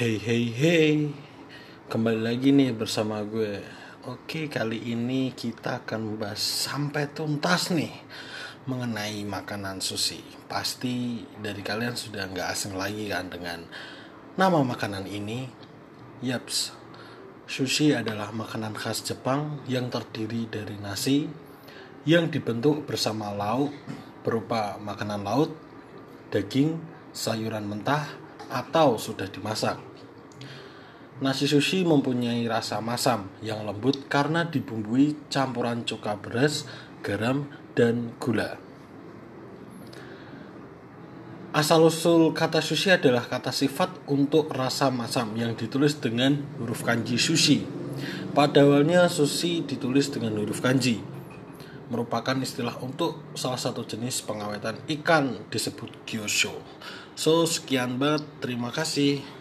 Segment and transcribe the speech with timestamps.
[0.00, 1.12] Hey hey hey.
[1.92, 3.60] Kembali lagi nih bersama gue.
[4.08, 7.92] Oke kali ini kita akan membahas sampai tuntas nih
[8.64, 10.24] Mengenai makanan sushi.
[10.48, 13.60] Pasti dari kalian sudah nggak asing lagi kan dengan
[14.40, 15.44] Nama makanan ini.
[16.24, 16.72] Yaps
[17.44, 21.28] Sushi adalah makanan khas Jepang yang terdiri dari nasi
[22.08, 23.68] yang dibentuk bersama lauk
[24.24, 25.52] berupa makanan laut,
[26.32, 26.80] daging,
[27.12, 28.08] sayuran mentah,
[28.48, 29.89] atau sudah dimasak.
[31.20, 36.64] Nasi sushi mempunyai rasa masam yang lembut karena dibumbui campuran cuka beras,
[37.04, 37.44] garam,
[37.76, 38.56] dan gula.
[41.52, 47.68] Asal-usul kata sushi adalah kata sifat untuk rasa masam yang ditulis dengan huruf kanji sushi.
[48.32, 51.04] Pada awalnya sushi ditulis dengan huruf kanji,
[51.90, 56.54] merupakan istilah untuk salah satu jenis pengawetan ikan disebut gyosho.
[57.18, 58.24] So, sekian banget.
[58.38, 59.39] Terima kasih.